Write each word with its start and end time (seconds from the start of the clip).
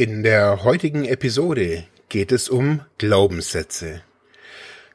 In 0.00 0.22
der 0.22 0.64
heutigen 0.64 1.04
Episode 1.04 1.84
geht 2.08 2.32
es 2.32 2.48
um 2.48 2.80
Glaubenssätze. 2.96 4.00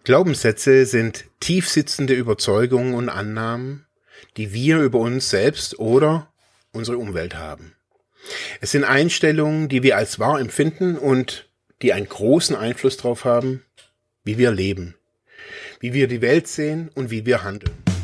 Glaubenssätze 0.03 0.87
sind 0.87 1.25
tiefsitzende 1.39 2.15
Überzeugungen 2.15 2.95
und 2.95 3.09
Annahmen, 3.09 3.85
die 4.35 4.51
wir 4.51 4.79
über 4.79 4.97
uns 4.97 5.29
selbst 5.29 5.77
oder 5.77 6.33
unsere 6.71 6.97
Umwelt 6.97 7.35
haben. 7.35 7.75
Es 8.61 8.71
sind 8.71 8.83
Einstellungen, 8.83 9.69
die 9.69 9.83
wir 9.83 9.95
als 9.95 10.17
wahr 10.17 10.39
empfinden 10.39 10.97
und 10.97 11.49
die 11.83 11.93
einen 11.93 12.09
großen 12.09 12.55
Einfluss 12.55 12.97
darauf 12.97 13.25
haben, 13.25 13.63
wie 14.23 14.39
wir 14.39 14.49
leben, 14.49 14.95
wie 15.79 15.93
wir 15.93 16.07
die 16.07 16.23
Welt 16.23 16.47
sehen 16.47 16.89
und 16.95 17.11
wie 17.11 17.27
wir 17.27 17.43
handeln. 17.43 17.94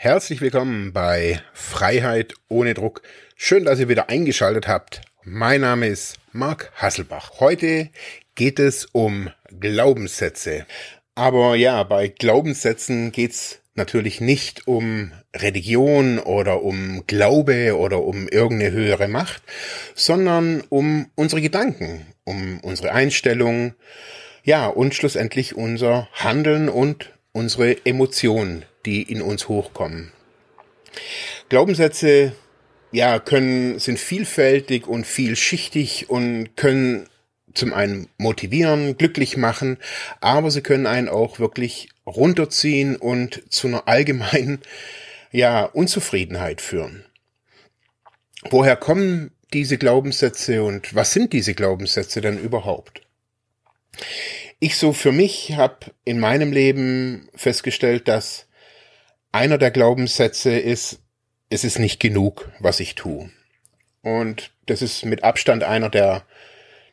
Herzlich 0.00 0.40
willkommen 0.40 0.92
bei 0.92 1.42
Freiheit 1.52 2.34
ohne 2.46 2.72
Druck. 2.72 3.02
Schön, 3.34 3.64
dass 3.64 3.80
ihr 3.80 3.88
wieder 3.88 4.08
eingeschaltet 4.08 4.68
habt. 4.68 5.00
Mein 5.24 5.62
Name 5.62 5.88
ist 5.88 6.18
Marc 6.32 6.70
Hasselbach. 6.76 7.40
Heute 7.40 7.88
geht 8.36 8.60
es 8.60 8.84
um 8.92 9.30
Glaubenssätze. 9.58 10.66
Aber 11.16 11.56
ja, 11.56 11.82
bei 11.82 12.06
Glaubenssätzen 12.06 13.10
geht's 13.10 13.58
natürlich 13.74 14.20
nicht 14.20 14.68
um 14.68 15.10
Religion 15.34 16.20
oder 16.20 16.62
um 16.62 17.02
Glaube 17.08 17.76
oder 17.76 18.00
um 18.04 18.28
irgendeine 18.28 18.70
höhere 18.70 19.08
Macht, 19.08 19.42
sondern 19.96 20.62
um 20.68 21.10
unsere 21.16 21.42
Gedanken, 21.42 22.06
um 22.22 22.60
unsere 22.60 22.92
Einstellung, 22.92 23.74
ja, 24.44 24.68
und 24.68 24.94
schlussendlich 24.94 25.56
unser 25.56 26.08
Handeln 26.12 26.68
und 26.68 27.17
unsere 27.38 27.86
Emotionen, 27.86 28.64
die 28.84 29.02
in 29.02 29.22
uns 29.22 29.48
hochkommen. 29.48 30.12
Glaubenssätze, 31.48 32.32
ja, 32.90 33.20
können, 33.20 33.78
sind 33.78 33.98
vielfältig 33.98 34.86
und 34.86 35.06
vielschichtig 35.06 36.10
und 36.10 36.56
können 36.56 37.08
zum 37.54 37.72
einen 37.72 38.08
motivieren, 38.18 38.98
glücklich 38.98 39.36
machen, 39.36 39.78
aber 40.20 40.50
sie 40.50 40.62
können 40.62 40.86
einen 40.86 41.08
auch 41.08 41.38
wirklich 41.38 41.88
runterziehen 42.06 42.96
und 42.96 43.42
zu 43.52 43.68
einer 43.68 43.86
allgemeinen, 43.86 44.60
ja, 45.30 45.64
Unzufriedenheit 45.64 46.60
führen. 46.60 47.04
Woher 48.50 48.76
kommen 48.76 49.30
diese 49.52 49.78
Glaubenssätze 49.78 50.62
und 50.62 50.94
was 50.94 51.12
sind 51.12 51.32
diese 51.32 51.54
Glaubenssätze 51.54 52.20
denn 52.20 52.38
überhaupt? 52.38 53.02
Ich 54.60 54.76
so 54.76 54.92
für 54.92 55.12
mich 55.12 55.56
habe 55.56 55.92
in 56.04 56.18
meinem 56.18 56.52
Leben 56.52 57.28
festgestellt, 57.34 58.08
dass 58.08 58.48
einer 59.30 59.56
der 59.56 59.70
Glaubenssätze 59.70 60.58
ist, 60.58 61.00
es 61.48 61.62
ist 61.62 61.78
nicht 61.78 62.00
genug, 62.00 62.50
was 62.58 62.80
ich 62.80 62.96
tue. 62.96 63.30
Und 64.02 64.50
das 64.66 64.82
ist 64.82 65.04
mit 65.04 65.22
Abstand 65.22 65.62
einer 65.62 65.90
der, 65.90 66.24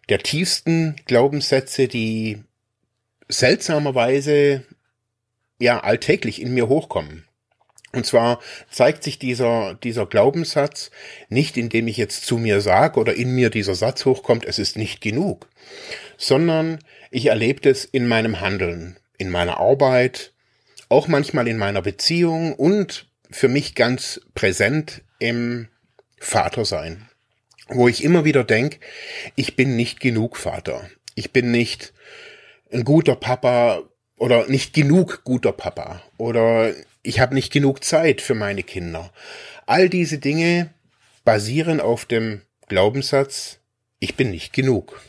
der 0.09 0.19
tiefsten 0.19 0.95
Glaubenssätze, 1.05 1.87
die 1.87 2.43
seltsamerweise 3.29 4.63
ja 5.59 5.79
alltäglich 5.79 6.41
in 6.41 6.53
mir 6.53 6.67
hochkommen. 6.67 7.25
Und 7.93 8.05
zwar 8.05 8.41
zeigt 8.69 9.03
sich 9.03 9.17
dieser, 9.17 9.73
dieser 9.75 10.05
Glaubenssatz 10.05 10.91
nicht, 11.29 11.57
indem 11.57 11.87
ich 11.87 11.97
jetzt 11.97 12.25
zu 12.25 12.37
mir 12.37 12.59
sage 12.61 12.99
oder 12.99 13.15
in 13.15 13.33
mir 13.33 13.49
dieser 13.49 13.73
Satz 13.73 14.05
hochkommt, 14.05 14.45
es 14.45 14.59
ist 14.59 14.77
nicht 14.77 14.99
genug, 14.99 15.47
sondern 16.17 16.79
ich 17.15 17.27
erlebe 17.27 17.69
es 17.69 17.85
in 17.85 18.09
meinem 18.09 18.41
Handeln, 18.41 18.97
in 19.17 19.29
meiner 19.29 19.57
Arbeit, 19.57 20.33
auch 20.89 21.07
manchmal 21.07 21.47
in 21.47 21.57
meiner 21.57 21.81
Beziehung 21.81 22.53
und 22.53 23.07
für 23.31 23.47
mich 23.47 23.73
ganz 23.73 24.19
präsent 24.33 25.01
im 25.19 25.69
Vatersein, 26.19 27.07
wo 27.69 27.87
ich 27.87 28.03
immer 28.03 28.25
wieder 28.25 28.43
denke, 28.43 28.79
ich 29.37 29.55
bin 29.55 29.77
nicht 29.77 30.01
genug 30.01 30.35
Vater. 30.35 30.89
Ich 31.15 31.31
bin 31.31 31.51
nicht 31.51 31.93
ein 32.73 32.83
guter 32.83 33.15
Papa 33.15 33.83
oder 34.17 34.47
nicht 34.47 34.73
genug 34.73 35.23
guter 35.23 35.53
Papa 35.53 36.01
oder 36.17 36.73
ich 37.01 37.21
habe 37.21 37.33
nicht 37.33 37.53
genug 37.53 37.85
Zeit 37.85 38.19
für 38.19 38.35
meine 38.35 38.63
Kinder. 38.63 39.13
All 39.65 39.87
diese 39.87 40.17
Dinge 40.17 40.73
basieren 41.23 41.79
auf 41.79 42.03
dem 42.03 42.41
Glaubenssatz, 42.67 43.59
ich 43.99 44.15
bin 44.15 44.31
nicht 44.31 44.51
genug. 44.51 44.99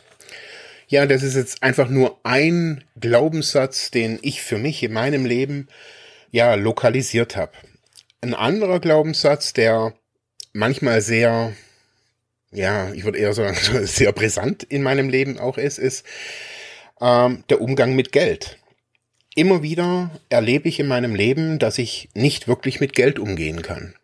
Ja, 0.89 1.05
das 1.07 1.25
ist 1.25 1.35
jetzt 1.35 1.65
einfach 1.65 1.89
nur 1.89 2.21
ein 2.23 2.85
Glaubenssatz, 3.01 3.91
den 3.91 4.21
ich 4.23 4.41
für 4.41 4.59
mich 4.59 4.83
in 4.85 4.93
meinem 4.93 5.27
Leben 5.27 5.69
ja 6.31 6.55
lokalisiert 6.55 7.37
habe. 7.37 7.53
Ein 8.21 8.35
anderer 8.35 8.79
Glaubenssatz, 8.79 9.53
der 9.53 9.95
manchmal 10.53 11.01
sehr, 11.01 11.53
ja, 12.53 12.93
ich 12.93 13.05
würde 13.05 13.19
eher 13.19 13.33
sagen, 13.33 13.57
sehr 13.87 14.13
brisant 14.13 14.63
in 14.63 14.83
meinem 14.83 15.09
Leben 15.09 15.39
auch 15.39 15.59
ist, 15.59 15.79
ist 15.79 16.05
ähm, 17.01 17.43
der 17.51 17.61
Umgang 17.61 17.97
mit 17.97 18.13
Geld. 18.13 18.59
Immer 19.35 19.63
wieder 19.65 20.11
erlebe 20.29 20.69
ich 20.69 20.79
in 20.79 20.87
meinem 20.87 21.15
Leben, 21.15 21.59
dass 21.59 21.79
ich 21.79 22.09
nicht 22.15 22.47
wirklich 22.47 22.81
mit 22.81 22.93
Geld 22.95 23.19
umgehen 23.19 23.61
kann. 23.61 23.95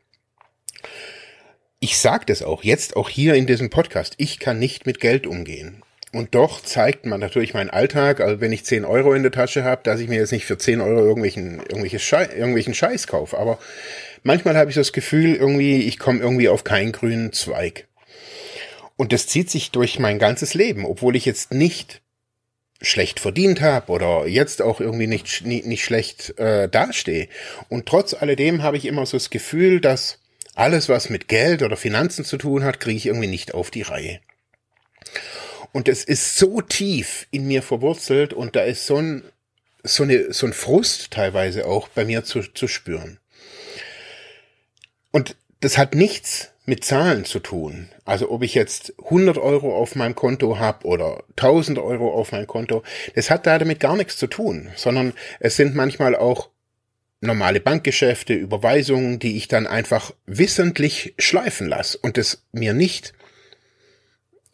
Ich 1.78 1.98
sage 1.98 2.26
das 2.26 2.42
auch 2.42 2.65
jetzt, 2.65 2.97
auch 2.97 3.09
hier 3.09 3.34
in 3.34 3.47
diesem 3.47 3.71
Podcast. 3.71 4.15
Ich 4.19 4.41
kann 4.41 4.59
nicht 4.59 4.84
mit 4.84 5.00
Geld 5.00 5.26
umgehen. 5.26 5.82
Und 6.12 6.34
doch 6.34 6.60
zeigt 6.60 7.06
man 7.06 7.20
natürlich 7.20 7.54
meinen 7.54 7.70
Alltag, 7.70 8.20
also 8.20 8.40
wenn 8.40 8.52
ich 8.52 8.64
10 8.64 8.84
Euro 8.84 9.14
in 9.14 9.22
der 9.22 9.32
Tasche 9.32 9.64
habe, 9.64 9.82
dass 9.82 9.98
ich 9.98 10.08
mir 10.08 10.18
jetzt 10.18 10.32
nicht 10.32 10.44
für 10.44 10.58
10 10.58 10.82
Euro 10.82 11.00
irgendwelchen, 11.00 11.60
irgendwelche 11.60 11.98
Schei 11.98 12.26
irgendwelchen 12.26 12.74
Scheiß 12.74 13.06
kaufe. 13.06 13.38
Aber 13.38 13.58
manchmal 14.22 14.56
habe 14.56 14.68
ich 14.68 14.76
das 14.76 14.92
Gefühl, 14.92 15.34
irgendwie, 15.34 15.82
ich 15.84 15.98
komme 15.98 16.20
irgendwie 16.20 16.50
auf 16.50 16.64
keinen 16.64 16.92
grünen 16.92 17.32
Zweig. 17.32 17.88
Und 18.96 19.12
das 19.14 19.26
zieht 19.26 19.50
sich 19.50 19.70
durch 19.70 19.98
mein 19.98 20.18
ganzes 20.18 20.52
Leben, 20.52 20.84
obwohl 20.84 21.16
ich 21.16 21.24
jetzt 21.24 21.52
nicht 21.52 22.02
schlecht 22.82 23.18
verdient 23.18 23.62
habe 23.62 23.90
oder 23.90 24.26
jetzt 24.26 24.60
auch 24.60 24.80
irgendwie 24.80 25.06
nicht, 25.06 25.46
nicht, 25.46 25.64
nicht 25.64 25.84
schlecht 25.84 26.38
äh, 26.38 26.68
dastehe. 26.68 27.28
Und 27.70 27.86
trotz 27.86 28.12
alledem 28.12 28.62
habe 28.62 28.76
ich 28.76 28.84
immer 28.84 29.06
so 29.06 29.16
das 29.16 29.30
Gefühl, 29.30 29.80
dass 29.80 30.18
alles, 30.54 30.90
was 30.90 31.08
mit 31.08 31.28
Geld 31.28 31.62
oder 31.62 31.78
Finanzen 31.78 32.26
zu 32.26 32.36
tun 32.36 32.64
hat, 32.64 32.80
kriege 32.80 32.98
ich 32.98 33.06
irgendwie 33.06 33.28
nicht 33.28 33.54
auf 33.54 33.70
die 33.70 33.82
Reihe. 33.82 34.20
Und 35.72 35.88
es 35.88 36.05
ist 36.05 36.37
so 36.37 36.60
tief 36.60 37.27
in 37.31 37.47
mir 37.47 37.62
verwurzelt 37.62 38.34
und 38.34 38.56
da 38.56 38.62
ist 38.62 38.87
so 38.87 38.97
ein, 38.97 39.25
so, 39.83 40.03
eine, 40.03 40.33
so 40.33 40.47
ein 40.47 40.53
Frust 40.53 41.10
teilweise 41.10 41.66
auch 41.66 41.88
bei 41.88 42.05
mir 42.05 42.25
zu, 42.25 42.43
zu 42.43 42.69
spüren. 42.69 43.19
Und 45.10 45.37
das 45.60 45.78
hat 45.78 45.94
nichts 45.94 46.53
mit 46.65 46.84
Zahlen 46.84 47.25
zu 47.25 47.41
tun. 47.41 47.88
Also 48.05 48.31
ob 48.31 48.43
ich 48.43 48.55
jetzt 48.55 48.94
100 49.05 49.38
Euro 49.38 49.77
auf 49.77 49.97
meinem 49.97 50.15
Konto 50.15 50.59
habe 50.59 50.87
oder 50.87 51.25
1000 51.31 51.78
Euro 51.78 52.12
auf 52.12 52.33
meinem 52.33 52.47
Konto, 52.47 52.83
das 53.15 53.31
hat 53.31 53.47
da 53.47 53.59
damit 53.59 53.81
gar 53.81 53.97
nichts 53.97 54.16
zu 54.16 54.27
tun, 54.27 54.71
sondern 54.77 55.12
es 55.41 55.56
sind 55.56 55.75
manchmal 55.75 56.15
auch 56.15 56.50
normale 57.21 57.60
Bankgeschäfte, 57.60 58.34
Überweisungen, 58.34 59.19
die 59.19 59.37
ich 59.37 59.49
dann 59.49 59.66
einfach 59.66 60.12
wissentlich 60.27 61.15
schleifen 61.19 61.69
lasse 61.69 61.99
und 61.99 62.19
es 62.19 62.44
mir 62.53 62.75
nicht 62.75 63.12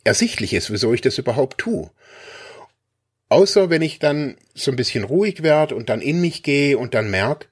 ersichtlich 0.04 0.52
ist, 0.54 0.70
wieso 0.70 0.92
ich 0.94 1.00
das 1.00 1.18
überhaupt 1.18 1.58
tue. 1.58 1.90
Außer 3.28 3.68
wenn 3.68 3.82
ich 3.82 3.98
dann 3.98 4.36
so 4.54 4.70
ein 4.70 4.76
bisschen 4.76 5.04
ruhig 5.04 5.42
werde 5.42 5.74
und 5.74 5.88
dann 5.88 6.00
in 6.00 6.20
mich 6.20 6.42
gehe 6.42 6.78
und 6.78 6.94
dann 6.94 7.10
merke, 7.10 7.46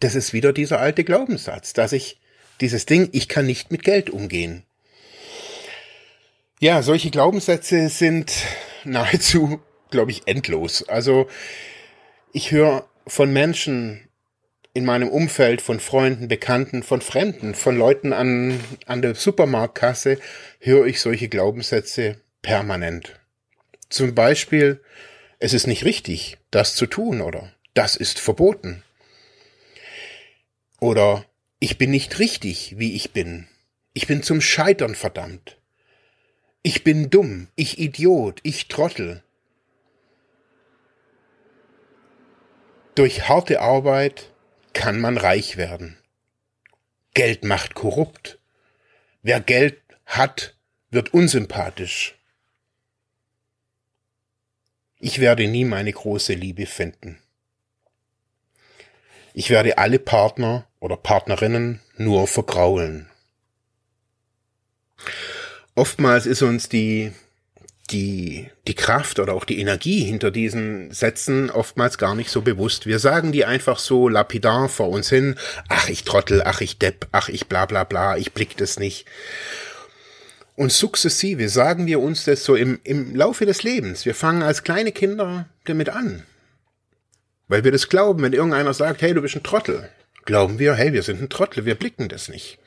das 0.00 0.14
ist 0.14 0.32
wieder 0.32 0.52
dieser 0.52 0.80
alte 0.80 1.04
Glaubenssatz, 1.04 1.72
dass 1.72 1.92
ich 1.92 2.20
dieses 2.60 2.86
Ding, 2.86 3.08
ich 3.12 3.28
kann 3.28 3.46
nicht 3.46 3.70
mit 3.70 3.82
Geld 3.82 4.10
umgehen. 4.10 4.64
Ja, 6.60 6.82
solche 6.82 7.10
Glaubenssätze 7.10 7.88
sind 7.88 8.32
nahezu, 8.84 9.60
glaube 9.90 10.10
ich, 10.10 10.26
endlos. 10.26 10.86
Also 10.88 11.28
ich 12.32 12.50
höre 12.50 12.86
von 13.06 13.32
Menschen, 13.32 14.07
in 14.74 14.84
meinem 14.84 15.08
Umfeld 15.08 15.60
von 15.60 15.80
Freunden, 15.80 16.28
Bekannten, 16.28 16.82
von 16.82 17.00
Fremden, 17.00 17.54
von 17.54 17.76
Leuten 17.76 18.12
an, 18.12 18.60
an 18.86 19.02
der 19.02 19.14
Supermarktkasse 19.14 20.18
höre 20.60 20.86
ich 20.86 21.00
solche 21.00 21.28
Glaubenssätze 21.28 22.20
permanent. 22.42 23.18
Zum 23.88 24.14
Beispiel, 24.14 24.80
es 25.38 25.52
ist 25.52 25.66
nicht 25.66 25.84
richtig, 25.84 26.38
das 26.50 26.74
zu 26.74 26.86
tun 26.86 27.20
oder 27.20 27.52
das 27.74 27.96
ist 27.96 28.18
verboten. 28.18 28.82
Oder 30.80 31.24
ich 31.60 31.78
bin 31.78 31.90
nicht 31.90 32.18
richtig, 32.18 32.78
wie 32.78 32.94
ich 32.94 33.12
bin. 33.12 33.48
Ich 33.94 34.06
bin 34.06 34.22
zum 34.22 34.40
Scheitern 34.40 34.94
verdammt. 34.94 35.58
Ich 36.62 36.84
bin 36.84 37.10
dumm, 37.10 37.48
ich 37.56 37.78
Idiot, 37.78 38.40
ich 38.42 38.68
Trottel. 38.68 39.22
Durch 42.94 43.28
harte 43.28 43.60
Arbeit 43.60 44.32
kann 44.78 45.00
man 45.00 45.18
reich 45.18 45.56
werden. 45.56 45.98
Geld 47.12 47.42
macht 47.42 47.74
korrupt. 47.74 48.38
Wer 49.22 49.40
Geld 49.40 49.82
hat, 50.06 50.54
wird 50.90 51.12
unsympathisch. 51.12 52.16
Ich 55.00 55.18
werde 55.18 55.48
nie 55.48 55.64
meine 55.64 55.92
große 55.92 56.32
Liebe 56.32 56.66
finden. 56.66 57.20
Ich 59.34 59.50
werde 59.50 59.78
alle 59.78 59.98
Partner 59.98 60.68
oder 60.78 60.96
Partnerinnen 60.96 61.80
nur 61.96 62.28
vergraulen. 62.28 63.10
Oftmals 65.74 66.24
ist 66.24 66.42
uns 66.42 66.68
die 66.68 67.12
die, 67.90 68.48
die 68.66 68.74
Kraft 68.74 69.18
oder 69.18 69.34
auch 69.34 69.44
die 69.44 69.60
Energie 69.60 70.04
hinter 70.04 70.30
diesen 70.30 70.90
Sätzen 70.92 71.50
oftmals 71.50 71.98
gar 71.98 72.14
nicht 72.14 72.30
so 72.30 72.42
bewusst. 72.42 72.86
Wir 72.86 72.98
sagen 72.98 73.32
die 73.32 73.44
einfach 73.44 73.78
so 73.78 74.08
lapidar 74.08 74.68
vor 74.68 74.90
uns 74.90 75.08
hin. 75.08 75.36
Ach, 75.68 75.88
ich 75.88 76.04
Trottel, 76.04 76.42
ach, 76.44 76.60
ich 76.60 76.78
Depp, 76.78 77.08
ach, 77.12 77.28
ich 77.28 77.46
bla 77.46 77.66
bla 77.66 77.84
bla, 77.84 78.16
ich 78.16 78.32
blick 78.32 78.56
das 78.56 78.78
nicht. 78.78 79.06
Und 80.54 80.72
sukzessive 80.72 81.48
sagen 81.48 81.86
wir 81.86 82.00
uns 82.00 82.24
das 82.24 82.44
so 82.44 82.56
im, 82.56 82.80
im 82.82 83.14
Laufe 83.14 83.46
des 83.46 83.62
Lebens. 83.62 84.04
Wir 84.04 84.14
fangen 84.14 84.42
als 84.42 84.64
kleine 84.64 84.92
Kinder 84.92 85.48
damit 85.64 85.88
an. 85.88 86.24
Weil 87.46 87.64
wir 87.64 87.72
das 87.72 87.88
glauben, 87.88 88.22
wenn 88.22 88.32
irgendeiner 88.32 88.74
sagt, 88.74 89.00
hey, 89.00 89.14
du 89.14 89.22
bist 89.22 89.36
ein 89.36 89.42
Trottel, 89.42 89.88
glauben 90.24 90.58
wir, 90.58 90.74
hey, 90.74 90.92
wir 90.92 91.02
sind 91.02 91.22
ein 91.22 91.30
Trottel, 91.30 91.64
wir 91.64 91.76
blicken 91.76 92.08
das 92.08 92.28
nicht. 92.28 92.58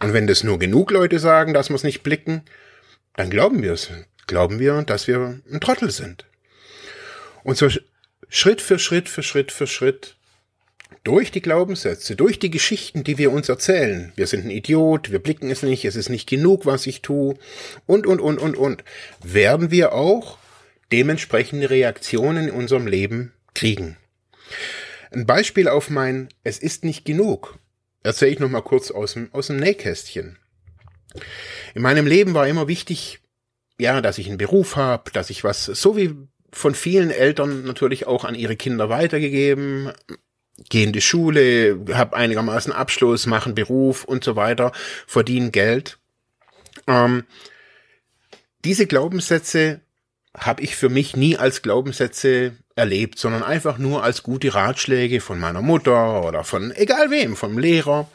Und 0.00 0.12
wenn 0.12 0.26
das 0.26 0.44
nur 0.44 0.58
genug 0.58 0.90
Leute 0.90 1.18
sagen, 1.18 1.52
dass 1.52 1.68
wir 1.68 1.74
es 1.74 1.82
nicht 1.82 2.02
blicken, 2.02 2.42
dann 3.16 3.30
glauben 3.30 3.62
wir 3.62 3.72
es 3.72 3.90
glauben 4.30 4.58
wir, 4.58 4.82
dass 4.82 5.06
wir 5.06 5.40
ein 5.50 5.60
Trottel 5.60 5.90
sind. 5.90 6.24
Und 7.42 7.58
so 7.58 7.68
Schritt 8.28 8.62
für 8.62 8.78
Schritt 8.78 9.08
für 9.08 9.22
Schritt 9.22 9.52
für 9.52 9.66
Schritt 9.66 10.16
durch 11.04 11.30
die 11.30 11.42
Glaubenssätze, 11.42 12.16
durch 12.16 12.38
die 12.38 12.50
Geschichten, 12.50 13.04
die 13.04 13.18
wir 13.18 13.32
uns 13.32 13.48
erzählen. 13.48 14.12
Wir 14.16 14.26
sind 14.26 14.44
ein 14.44 14.50
Idiot, 14.50 15.10
wir 15.10 15.18
blicken 15.18 15.50
es 15.50 15.62
nicht, 15.62 15.84
es 15.84 15.96
ist 15.96 16.08
nicht 16.08 16.28
genug, 16.28 16.64
was 16.64 16.86
ich 16.86 17.02
tue 17.02 17.36
und, 17.86 18.06
und, 18.06 18.20
und, 18.20 18.38
und, 18.38 18.56
und, 18.56 18.84
werden 19.22 19.70
wir 19.70 19.92
auch 19.92 20.38
dementsprechende 20.92 21.68
Reaktionen 21.68 22.48
in 22.48 22.54
unserem 22.54 22.86
Leben 22.86 23.32
kriegen. 23.54 23.96
Ein 25.10 25.26
Beispiel 25.26 25.68
auf 25.68 25.90
mein 25.90 26.28
Es 26.44 26.58
ist 26.58 26.84
nicht 26.84 27.04
genug 27.04 27.58
erzähle 28.02 28.32
ich 28.32 28.38
noch 28.38 28.48
mal 28.48 28.62
kurz 28.62 28.90
aus 28.90 29.14
dem, 29.14 29.28
aus 29.32 29.48
dem 29.48 29.56
Nähkästchen. 29.56 30.38
In 31.74 31.82
meinem 31.82 32.06
Leben 32.06 32.34
war 32.34 32.46
immer 32.46 32.68
wichtig, 32.68 33.20
ja, 33.80 34.00
dass 34.00 34.18
ich 34.18 34.28
einen 34.28 34.38
Beruf 34.38 34.76
habe, 34.76 35.10
dass 35.12 35.30
ich 35.30 35.44
was, 35.44 35.64
so 35.64 35.96
wie 35.96 36.14
von 36.52 36.74
vielen 36.74 37.10
Eltern 37.10 37.64
natürlich 37.64 38.06
auch 38.06 38.24
an 38.24 38.34
ihre 38.34 38.56
Kinder 38.56 38.88
weitergegeben, 38.88 39.92
gehen 40.68 40.88
in 40.88 40.92
die 40.92 41.00
Schule, 41.00 41.80
habe 41.92 42.16
einigermaßen 42.16 42.72
Abschluss, 42.72 43.26
machen 43.26 43.54
Beruf 43.54 44.04
und 44.04 44.24
so 44.24 44.36
weiter, 44.36 44.72
verdienen 45.06 45.52
Geld. 45.52 45.98
Ähm, 46.86 47.24
diese 48.64 48.86
Glaubenssätze 48.86 49.80
habe 50.36 50.62
ich 50.62 50.76
für 50.76 50.88
mich 50.88 51.16
nie 51.16 51.36
als 51.36 51.62
Glaubenssätze 51.62 52.52
erlebt, 52.76 53.18
sondern 53.18 53.42
einfach 53.42 53.78
nur 53.78 54.02
als 54.02 54.22
gute 54.22 54.54
Ratschläge 54.54 55.20
von 55.20 55.38
meiner 55.40 55.62
Mutter 55.62 56.24
oder 56.24 56.44
von 56.44 56.72
egal 56.72 57.10
wem, 57.10 57.36
vom 57.36 57.58
Lehrer. 57.58 58.08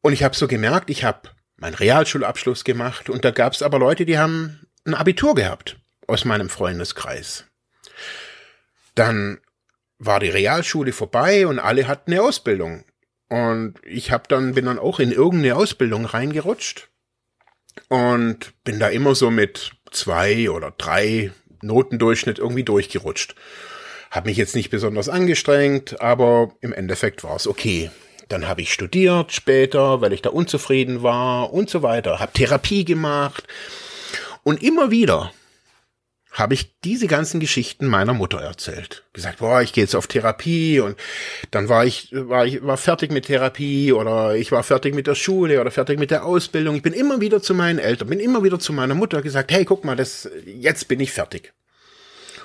Und 0.00 0.12
ich 0.12 0.22
habe 0.22 0.34
so 0.34 0.48
gemerkt, 0.48 0.90
ich 0.90 1.04
habe 1.04 1.28
meinen 1.60 1.74
Realschulabschluss 1.74 2.64
gemacht 2.64 3.08
und 3.08 3.24
da 3.24 3.30
gab 3.30 3.52
es 3.52 3.62
aber 3.62 3.78
Leute, 3.78 4.04
die 4.06 4.18
haben 4.18 4.66
ein 4.84 4.94
Abitur 4.94 5.34
gehabt 5.34 5.76
aus 6.06 6.24
meinem 6.24 6.48
Freundeskreis. 6.48 7.44
Dann 8.94 9.38
war 9.98 10.18
die 10.18 10.30
Realschule 10.30 10.92
vorbei 10.92 11.46
und 11.46 11.58
alle 11.58 11.86
hatten 11.86 12.12
eine 12.12 12.22
Ausbildung. 12.22 12.84
Und 13.28 13.74
ich 13.84 14.10
hab 14.10 14.28
dann 14.28 14.54
bin 14.54 14.64
dann 14.64 14.78
auch 14.78 14.98
in 14.98 15.12
irgendeine 15.12 15.54
Ausbildung 15.54 16.04
reingerutscht 16.04 16.88
und 17.88 18.52
bin 18.64 18.80
da 18.80 18.88
immer 18.88 19.14
so 19.14 19.30
mit 19.30 19.72
zwei 19.92 20.50
oder 20.50 20.72
drei 20.76 21.30
Notendurchschnitt 21.62 22.38
irgendwie 22.38 22.64
durchgerutscht. 22.64 23.36
Hab 24.10 24.26
mich 24.26 24.36
jetzt 24.36 24.56
nicht 24.56 24.70
besonders 24.70 25.08
angestrengt, 25.08 26.00
aber 26.00 26.52
im 26.60 26.72
Endeffekt 26.72 27.22
war 27.22 27.36
es 27.36 27.46
okay. 27.46 27.90
Dann 28.30 28.46
habe 28.46 28.62
ich 28.62 28.72
studiert 28.72 29.32
später, 29.32 30.00
weil 30.00 30.12
ich 30.12 30.22
da 30.22 30.30
unzufrieden 30.30 31.02
war 31.02 31.52
und 31.52 31.68
so 31.68 31.82
weiter. 31.82 32.20
Habe 32.20 32.32
Therapie 32.32 32.84
gemacht. 32.84 33.42
Und 34.44 34.62
immer 34.62 34.92
wieder 34.92 35.32
habe 36.30 36.54
ich 36.54 36.78
diese 36.82 37.08
ganzen 37.08 37.40
Geschichten 37.40 37.88
meiner 37.88 38.14
Mutter 38.14 38.38
erzählt. 38.38 39.02
Gesagt, 39.14 39.40
boah, 39.40 39.62
ich 39.62 39.72
gehe 39.72 39.82
jetzt 39.82 39.96
auf 39.96 40.06
Therapie 40.06 40.78
und 40.78 40.96
dann 41.50 41.68
war 41.68 41.84
ich, 41.84 42.10
war 42.12 42.46
ich, 42.46 42.64
war 42.64 42.76
fertig 42.76 43.10
mit 43.10 43.26
Therapie 43.26 43.92
oder 43.92 44.36
ich 44.36 44.52
war 44.52 44.62
fertig 44.62 44.94
mit 44.94 45.08
der 45.08 45.16
Schule 45.16 45.60
oder 45.60 45.72
fertig 45.72 45.98
mit 45.98 46.12
der 46.12 46.24
Ausbildung. 46.24 46.76
Ich 46.76 46.82
bin 46.82 46.92
immer 46.92 47.20
wieder 47.20 47.42
zu 47.42 47.52
meinen 47.52 47.80
Eltern, 47.80 48.08
bin 48.08 48.20
immer 48.20 48.44
wieder 48.44 48.60
zu 48.60 48.72
meiner 48.72 48.94
Mutter 48.94 49.22
gesagt, 49.22 49.50
hey, 49.50 49.64
guck 49.64 49.84
mal, 49.84 49.96
das, 49.96 50.30
jetzt 50.46 50.86
bin 50.86 51.00
ich 51.00 51.10
fertig. 51.10 51.52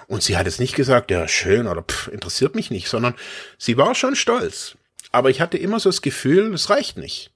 Und 0.08 0.24
sie 0.24 0.36
hat 0.36 0.48
es 0.48 0.58
nicht 0.58 0.76
gesagt, 0.76 1.12
ja, 1.12 1.28
schön 1.28 1.68
oder 1.68 1.84
pff, 1.84 2.08
interessiert 2.08 2.56
mich 2.56 2.72
nicht, 2.72 2.88
sondern 2.88 3.14
sie 3.60 3.78
war 3.78 3.94
schon 3.94 4.16
stolz 4.16 4.78
aber 5.12 5.30
ich 5.30 5.42
hatte 5.42 5.58
immer 5.58 5.80
so 5.80 5.90
das 5.90 6.02
Gefühl, 6.02 6.54
es 6.54 6.70
reicht 6.70 6.98
nicht. 6.98 7.32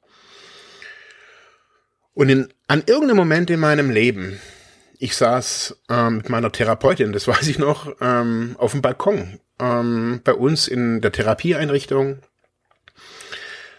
Und 2.13 2.30
in, 2.30 2.54
an 2.68 2.83
irgendeinem 2.86 3.18
Moment 3.18 3.50
in 3.50 3.60
meinem 3.60 3.89
Leben, 3.89 4.39
ich 4.98 5.16
saß 5.16 5.77
ähm, 5.89 6.18
mit 6.18 6.30
meiner 6.30 6.51
Therapeutin, 6.51 7.13
das 7.13 7.27
weiß 7.30 7.48
ich 7.48 7.60
noch, 7.60 7.95
ähm, 8.01 8.56
auf 8.60 8.71
dem 8.71 8.81
Balkon 8.81 9.39
ähm, 9.60 10.21
bei 10.24 10.33
uns 10.33 10.68
in 10.68 11.01
der 11.01 11.12
Therapieeinrichtung. 11.12 12.19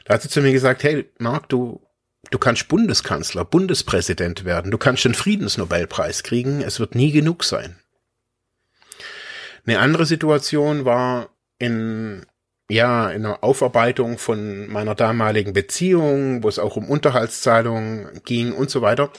Da 0.04 0.14
hat 0.14 0.22
sie 0.22 0.28
zu 0.28 0.40
mir 0.40 0.52
gesagt, 0.52 0.82
hey, 0.82 1.08
Marc, 1.18 1.48
du, 1.48 1.86
du 2.30 2.38
kannst 2.38 2.68
Bundeskanzler, 2.68 3.44
Bundespräsident 3.44 4.44
werden, 4.44 4.70
du 4.70 4.78
kannst 4.78 5.04
den 5.04 5.14
Friedensnobelpreis 5.14 6.22
kriegen, 6.22 6.62
es 6.62 6.80
wird 6.80 6.94
nie 6.94 7.12
genug 7.12 7.44
sein. 7.44 7.76
Eine 9.66 9.78
andere 9.78 10.06
Situation 10.06 10.84
war 10.84 11.28
in 11.58 12.24
ja, 12.70 13.10
in 13.10 13.22
der 13.22 13.42
Aufarbeitung 13.42 14.16
von 14.18 14.68
meiner 14.68 14.94
damaligen 14.94 15.52
Beziehung, 15.52 16.42
wo 16.42 16.48
es 16.48 16.58
auch 16.58 16.76
um 16.76 16.88
Unterhaltszahlungen 16.88 18.22
ging 18.24 18.52
und 18.52 18.70
so 18.70 18.80
weiter, 18.80 19.12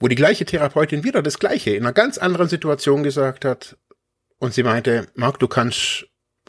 wo 0.00 0.08
die 0.08 0.16
gleiche 0.16 0.44
Therapeutin 0.44 1.04
wieder 1.04 1.22
das 1.22 1.38
Gleiche 1.38 1.70
in 1.70 1.84
einer 1.84 1.92
ganz 1.92 2.18
anderen 2.18 2.48
Situation 2.48 3.02
gesagt 3.02 3.44
hat. 3.44 3.76
Und 4.38 4.54
sie 4.54 4.64
meinte, 4.64 5.08
Marc, 5.14 5.38
du 5.38 5.48
kannst 5.48 6.08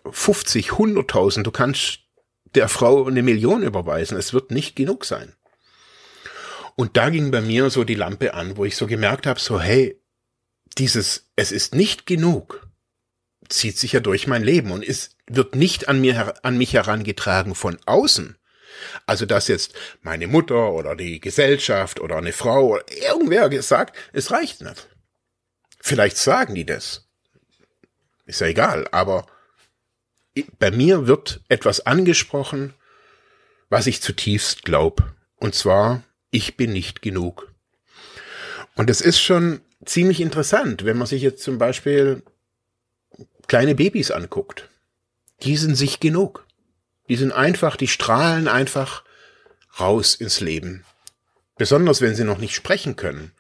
50, 0.10 0.72
100.000, 0.72 1.44
du 1.44 1.52
kannst 1.52 2.00
der 2.56 2.70
Frau 2.70 3.06
eine 3.06 3.22
Million 3.22 3.62
überweisen, 3.62 4.18
es 4.18 4.34
wird 4.34 4.52
nicht 4.52 4.76
genug 4.76 5.06
sein. 5.06 5.34
Und 6.76 6.98
da 6.98 7.10
ging 7.10 7.32
bei 7.32 7.42
mir 7.42 7.70
so 7.70 7.84
die 7.84 7.96
Lampe 7.96 8.34
an, 8.34 8.58
wo 8.58 8.66
ich 8.66 8.76
so 8.76 8.88
gemerkt 8.88 9.28
habe, 9.28 9.40
so 9.40 9.60
hey, 9.60 10.02
dieses, 10.78 11.30
es 11.36 11.52
ist 11.52 11.76
nicht 11.76 12.06
genug, 12.06 12.68
zieht 13.50 13.78
sich 13.78 13.94
ja 13.94 14.00
durch 14.00 14.28
mein 14.28 14.44
Leben 14.44 14.72
und 14.72 14.84
ist, 14.84 15.17
wird 15.28 15.56
nicht 15.56 15.88
an 15.88 16.02
mir, 16.02 16.34
an 16.44 16.58
mich 16.58 16.74
herangetragen 16.74 17.56
von 17.56 17.78
außen. 17.86 18.38
Also, 19.06 19.26
dass 19.26 19.48
jetzt 19.48 19.74
meine 20.02 20.28
Mutter 20.28 20.72
oder 20.72 20.96
die 20.96 21.20
Gesellschaft 21.20 22.00
oder 22.00 22.18
eine 22.18 22.34
Frau 22.34 22.68
oder 22.68 22.86
irgendwer 22.92 23.50
gesagt, 23.50 23.96
es 24.14 24.32
reicht 24.32 24.62
nicht. 24.62 24.88
Vielleicht 25.80 26.18
sagen 26.18 26.56
die 26.56 26.66
das. 26.66 27.08
Ist 28.26 28.42
ja 28.42 28.48
egal, 28.48 28.88
aber 28.92 29.26
bei 30.60 30.72
mir 30.72 31.08
wird 31.08 31.42
etwas 31.48 31.86
angesprochen, 31.86 32.74
was 33.70 33.88
ich 33.88 34.02
zutiefst 34.02 34.64
glaub. 34.64 35.04
Und 35.38 35.56
zwar, 35.56 36.04
ich 36.32 36.58
bin 36.58 36.74
nicht 36.74 37.02
genug. 37.02 37.52
Und 38.76 38.90
es 38.90 39.02
ist 39.02 39.20
schon 39.20 39.62
ziemlich 39.86 40.22
interessant, 40.22 40.86
wenn 40.86 40.98
man 40.98 41.08
sich 41.08 41.22
jetzt 41.22 41.44
zum 41.44 41.58
Beispiel 41.58 42.22
kleine 43.48 43.76
Babys 43.76 44.12
anguckt, 44.12 44.70
die 45.44 45.58
sind 45.58 45.76
sich 45.76 46.00
genug. 46.00 46.46
Die 47.10 47.16
sind 47.16 47.32
einfach, 47.32 47.76
die 47.76 47.88
strahlen 47.88 48.48
einfach 48.48 49.04
raus 49.80 50.16
ins 50.16 50.42
Leben. 50.42 50.84
Besonders 51.58 52.02
wenn 52.02 52.16
sie 52.16 52.24
noch 52.24 52.38
nicht 52.38 52.56
sprechen 52.56 52.96
können. 52.96 53.32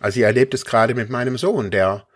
Also 0.00 0.20
ich 0.20 0.24
erlebe 0.24 0.54
es 0.54 0.64
gerade 0.64 0.94
mit 0.94 1.10
meinem 1.10 1.38
Sohn, 1.38 1.70
der 1.70 2.06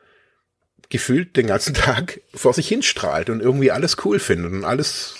gefühlt 0.88 1.36
den 1.36 1.46
ganzen 1.46 1.74
Tag 1.74 2.20
vor 2.34 2.52
sich 2.52 2.68
hinstrahlt 2.68 3.30
und 3.30 3.40
irgendwie 3.40 3.70
alles 3.70 3.96
cool 4.04 4.18
findet 4.18 4.52
und 4.52 4.64
alles 4.64 5.14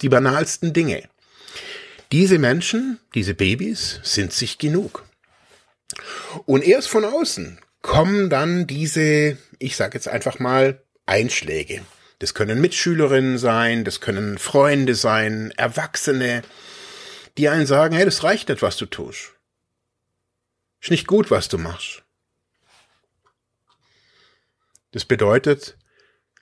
die 0.00 0.08
banalsten 0.08 0.72
Dinge. 0.72 1.08
Diese 2.10 2.38
Menschen, 2.38 2.98
diese 3.14 3.34
Babys, 3.34 4.00
sind 4.02 4.32
sich 4.32 4.58
genug. 4.58 5.04
Und 6.46 6.64
erst 6.64 6.88
von 6.88 7.04
außen 7.04 7.58
kommen 7.82 8.30
dann 8.30 8.66
diese, 8.66 9.36
ich 9.58 9.76
sage 9.76 9.94
jetzt 9.94 10.08
einfach 10.08 10.38
mal, 10.38 10.82
Einschläge. 11.06 11.82
Das 12.18 12.34
können 12.34 12.60
Mitschülerinnen 12.60 13.38
sein, 13.38 13.84
das 13.84 14.00
können 14.00 14.38
Freunde 14.38 14.94
sein, 14.94 15.52
Erwachsene, 15.52 16.42
die 17.36 17.48
einen 17.48 17.66
sagen, 17.66 17.94
hey, 17.94 18.04
das 18.04 18.24
reicht 18.24 18.48
nicht, 18.48 18.62
was 18.62 18.76
du 18.76 18.86
tust. 18.86 19.34
Ist 20.80 20.90
nicht 20.90 21.06
gut, 21.06 21.30
was 21.30 21.48
du 21.48 21.58
machst. 21.58 22.02
Das 24.90 25.04
bedeutet, 25.04 25.76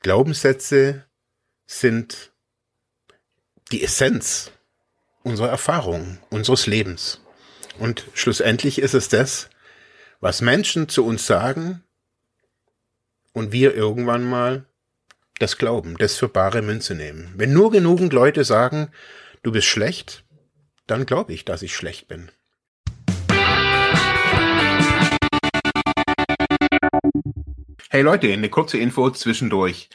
Glaubenssätze 0.01 1.05
sind 1.67 2.33
die 3.73 3.83
Essenz 3.83 4.53
unserer 5.23 5.49
Erfahrung, 5.49 6.19
unseres 6.31 6.67
Lebens. 6.67 7.21
Und 7.79 8.07
schlussendlich 8.15 8.79
ist 8.79 8.95
es 8.95 9.09
das, 9.09 9.51
was 10.21 10.41
Menschen 10.41 10.89
zu 10.89 11.05
uns 11.05 11.27
sagen 11.27 11.83
und 13.33 13.53
wir 13.53 13.75
irgendwann 13.75 14.25
mal 14.25 14.65
das 15.39 15.59
glauben, 15.59 15.97
das 15.99 16.17
für 16.17 16.29
bare 16.29 16.63
Münze 16.63 16.95
nehmen. 16.95 17.33
Wenn 17.37 17.53
nur 17.53 17.71
genügend 17.71 18.13
Leute 18.13 18.45
sagen, 18.45 18.89
du 19.43 19.53
bist 19.53 19.67
schlecht, 19.67 20.25
dann 20.87 21.05
glaube 21.05 21.33
ich, 21.33 21.45
dass 21.45 21.63
ich 21.63 21.75
schlecht 21.75 22.09
bin. 22.09 22.31
Hey 27.91 28.03
Leute, 28.03 28.33
eine 28.33 28.49
kurze 28.49 28.79
Info 28.79 29.11
zwischendurch. 29.11 29.89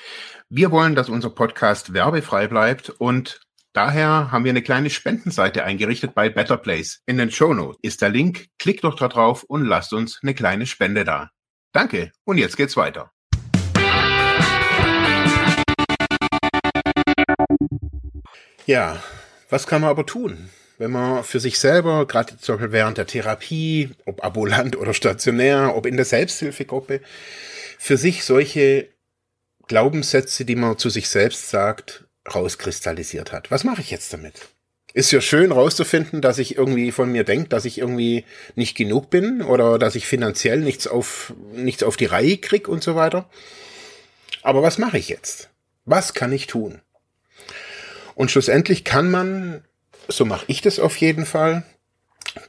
Wir 0.50 0.72
wollen, 0.72 0.96
dass 0.96 1.10
unser 1.10 1.30
Podcast 1.30 1.94
werbefrei 1.94 2.48
bleibt 2.48 2.90
und 2.90 3.42
daher 3.74 4.32
haben 4.32 4.44
wir 4.44 4.52
eine 4.52 4.62
kleine 4.62 4.90
Spendenseite 4.90 5.64
eingerichtet 5.64 6.14
bei 6.14 6.30
Better 6.30 6.58
Place. 6.58 7.02
In 7.06 7.18
den 7.18 7.32
Show 7.32 7.54
Notes 7.54 7.80
ist 7.82 8.02
der 8.02 8.10
Link. 8.10 8.48
Klickt 8.60 8.84
doch 8.84 8.96
da 8.96 9.08
drauf 9.08 9.44
und 9.44 9.66
lasst 9.66 9.94
uns 9.94 10.20
eine 10.22 10.34
kleine 10.34 10.66
Spende 10.66 11.04
da. 11.04 11.32
Danke 11.74 12.12
und 12.26 12.38
jetzt 12.38 12.58
geht's 12.58 12.76
weiter. 12.76 13.12
Ja, 18.72 19.04
was 19.50 19.68
kann 19.68 19.82
man 19.82 19.90
aber 19.90 20.06
tun? 20.06 20.50
Wenn 20.78 20.92
man 20.92 21.26
für 21.26 21.42
sich 21.42 21.60
selber, 21.60 22.08
gerade 22.08 22.38
zum 22.38 22.56
Beispiel 22.56 22.72
während 22.72 22.98
der 22.98 23.06
Therapie, 23.06 23.90
ob 24.06 24.24
ambulant 24.24 24.78
oder 24.78 24.94
stationär, 24.94 25.76
ob 25.76 25.86
in 25.86 25.98
der 25.98 26.06
Selbsthilfegruppe, 26.06 27.02
für 27.78 27.98
sich 27.98 28.24
solche 28.24 28.88
Glaubenssätze, 29.68 30.46
die 30.46 30.56
man 30.56 30.78
zu 30.78 30.90
sich 30.90 31.10
selbst 31.10 31.50
sagt, 31.50 32.06
rauskristallisiert 32.34 33.34
hat. 33.34 33.52
Was 33.52 33.66
mache 33.66 33.82
ich 33.82 33.92
jetzt 33.92 34.14
damit? 34.14 34.36
Ist 34.94 35.12
ja 35.12 35.20
schön 35.20 35.52
rauszufinden, 35.52 36.22
dass 36.22 36.38
ich 36.38 36.56
irgendwie 36.56 36.94
von 36.94 37.12
mir 37.12 37.26
denke, 37.26 37.50
dass 37.50 37.66
ich 37.66 37.78
irgendwie 37.78 38.24
nicht 38.56 38.78
genug 38.78 39.10
bin 39.10 39.42
oder 39.42 39.80
dass 39.80 39.96
ich 39.96 40.08
finanziell 40.08 40.62
nichts 40.62 40.88
auf, 40.88 41.34
nichts 41.52 41.84
auf 41.84 41.98
die 41.98 42.06
Reihe 42.06 42.38
krieg 42.38 42.70
und 42.70 42.86
so 42.86 42.96
weiter. 42.96 43.30
Aber 44.44 44.64
was 44.64 44.78
mache 44.78 44.98
ich 44.98 45.10
jetzt? 45.10 45.50
Was 45.84 46.14
kann 46.14 46.32
ich 46.32 46.48
tun? 46.48 46.80
Und 48.22 48.30
schlussendlich 48.30 48.84
kann 48.84 49.10
man, 49.10 49.66
so 50.08 50.26
mache 50.26 50.46
ich 50.48 50.62
das 50.62 50.78
auf 50.78 50.96
jeden 50.98 51.26
Fall, 51.26 51.66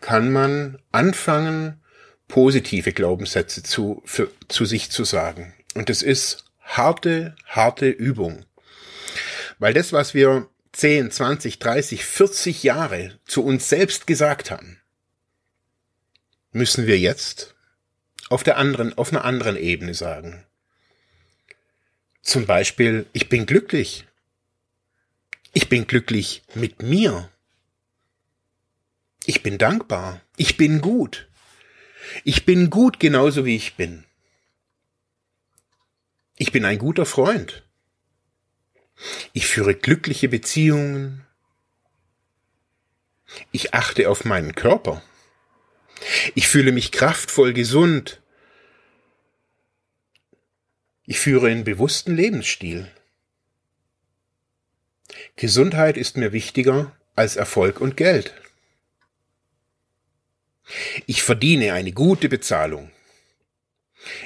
kann 0.02 0.30
man 0.30 0.78
anfangen, 0.92 1.80
positive 2.28 2.92
Glaubenssätze 2.92 3.62
zu, 3.62 4.02
für, 4.04 4.30
zu 4.48 4.66
sich 4.66 4.90
zu 4.90 5.04
sagen. 5.04 5.54
Und 5.72 5.88
das 5.88 6.02
ist 6.02 6.44
harte, 6.60 7.36
harte 7.46 7.88
Übung. 7.88 8.44
Weil 9.58 9.72
das, 9.72 9.94
was 9.94 10.12
wir 10.12 10.46
10, 10.72 11.10
20, 11.10 11.58
30, 11.58 12.04
40 12.04 12.62
Jahre 12.64 13.18
zu 13.24 13.42
uns 13.42 13.70
selbst 13.70 14.06
gesagt 14.06 14.50
haben, 14.50 14.78
müssen 16.50 16.86
wir 16.86 16.98
jetzt 16.98 17.54
auf 18.28 18.42
der 18.42 18.58
anderen, 18.58 18.98
auf 18.98 19.10
einer 19.10 19.24
anderen 19.24 19.56
Ebene 19.56 19.94
sagen. 19.94 20.44
Zum 22.20 22.44
Beispiel, 22.44 23.06
ich 23.14 23.30
bin 23.30 23.46
glücklich. 23.46 24.04
Ich 25.52 25.68
bin 25.68 25.86
glücklich 25.86 26.42
mit 26.54 26.82
mir. 26.82 27.30
Ich 29.26 29.42
bin 29.42 29.58
dankbar. 29.58 30.20
Ich 30.36 30.56
bin 30.56 30.80
gut. 30.80 31.28
Ich 32.24 32.44
bin 32.44 32.70
gut 32.70 32.98
genauso 32.98 33.44
wie 33.44 33.56
ich 33.56 33.76
bin. 33.76 34.04
Ich 36.36 36.52
bin 36.52 36.64
ein 36.64 36.78
guter 36.78 37.06
Freund. 37.06 37.62
Ich 39.32 39.46
führe 39.46 39.74
glückliche 39.74 40.28
Beziehungen. 40.28 41.26
Ich 43.50 43.74
achte 43.74 44.08
auf 44.08 44.24
meinen 44.24 44.54
Körper. 44.54 45.02
Ich 46.34 46.48
fühle 46.48 46.72
mich 46.72 46.92
kraftvoll 46.92 47.52
gesund. 47.52 48.20
Ich 51.04 51.18
führe 51.18 51.48
einen 51.48 51.64
bewussten 51.64 52.16
Lebensstil. 52.16 52.90
Gesundheit 55.36 55.96
ist 55.96 56.16
mir 56.16 56.32
wichtiger 56.32 56.96
als 57.14 57.36
Erfolg 57.36 57.80
und 57.80 57.96
Geld. 57.96 58.34
Ich 61.06 61.22
verdiene 61.22 61.72
eine 61.72 61.92
gute 61.92 62.28
Bezahlung. 62.28 62.90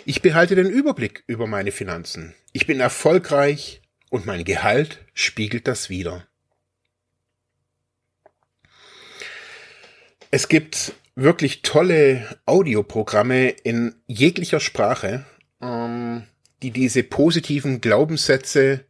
Ich 0.05 0.23
behalte 0.23 0.55
den 0.55 0.71
Überblick 0.71 1.25
über 1.27 1.47
meine 1.47 1.73
Finanzen. 1.73 2.35
Ich 2.53 2.67
bin 2.67 2.81
erfolgreich 2.81 3.83
und 4.11 4.27
mein 4.27 4.45
Gehalt 4.45 5.05
spiegelt 5.13 5.67
das 5.67 5.91
wider. 5.91 6.27
Es 10.31 10.49
gibt 10.49 10.95
wirklich 11.15 11.63
tolle 11.63 12.39
Audioprogramme 12.47 13.49
in 13.49 13.95
jeglicher 14.07 14.61
Sprache, 14.61 15.25
ähm, 15.63 16.27
die 16.63 16.71
diese 16.71 17.03
positiven 17.03 17.81
Glaubenssätze 17.81 18.85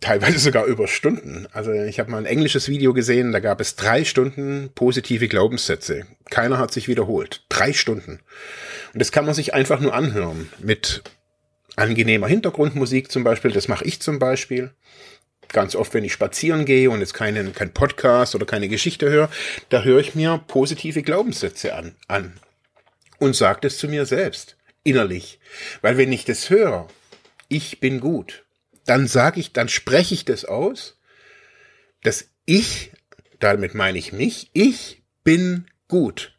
teilweise 0.00 0.38
sogar 0.38 0.64
über 0.66 0.88
Stunden. 0.88 1.46
Also 1.52 1.72
ich 1.72 1.98
habe 1.98 2.10
mal 2.10 2.18
ein 2.18 2.26
englisches 2.26 2.68
Video 2.68 2.92
gesehen, 2.92 3.32
da 3.32 3.40
gab 3.40 3.60
es 3.60 3.76
drei 3.76 4.04
Stunden 4.04 4.70
positive 4.74 5.28
Glaubenssätze. 5.28 6.06
Keiner 6.30 6.58
hat 6.58 6.72
sich 6.72 6.88
wiederholt. 6.88 7.44
Drei 7.48 7.72
Stunden. 7.72 8.20
Und 8.92 9.00
das 9.00 9.12
kann 9.12 9.24
man 9.24 9.34
sich 9.34 9.54
einfach 9.54 9.80
nur 9.80 9.94
anhören. 9.94 10.50
Mit 10.58 11.02
angenehmer 11.76 12.28
Hintergrundmusik 12.28 13.10
zum 13.10 13.24
Beispiel. 13.24 13.50
Das 13.50 13.68
mache 13.68 13.84
ich 13.84 14.00
zum 14.00 14.18
Beispiel. 14.18 14.70
Ganz 15.48 15.74
oft, 15.74 15.94
wenn 15.94 16.04
ich 16.04 16.12
spazieren 16.12 16.66
gehe 16.66 16.90
und 16.90 17.00
jetzt 17.00 17.14
keinen, 17.14 17.54
kein 17.54 17.72
Podcast 17.72 18.34
oder 18.34 18.44
keine 18.44 18.68
Geschichte 18.68 19.08
höre, 19.08 19.30
da 19.70 19.82
höre 19.82 20.00
ich 20.00 20.14
mir 20.14 20.42
positive 20.46 21.02
Glaubenssätze 21.02 21.74
an, 21.74 21.94
an. 22.06 22.34
Und 23.18 23.34
sage 23.34 23.60
das 23.62 23.78
zu 23.78 23.88
mir 23.88 24.04
selbst. 24.04 24.56
Innerlich. 24.84 25.40
Weil 25.80 25.96
wenn 25.96 26.12
ich 26.12 26.24
das 26.24 26.50
höre, 26.50 26.86
ich 27.48 27.80
bin 27.80 28.00
gut 28.00 28.44
dann 28.88 29.06
sage 29.06 29.40
ich, 29.40 29.52
dann 29.52 29.68
spreche 29.68 30.14
ich 30.14 30.24
das 30.24 30.44
aus, 30.44 30.98
dass 32.02 32.30
ich, 32.46 32.92
damit 33.38 33.74
meine 33.74 33.98
ich 33.98 34.12
mich, 34.12 34.50
ich 34.54 35.02
bin 35.24 35.66
gut. 35.88 36.34